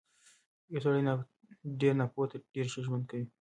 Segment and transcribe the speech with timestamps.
[0.65, 1.01] پوه سړی
[1.81, 3.25] تر ناپوهه ډېر ښه ژوند کوي.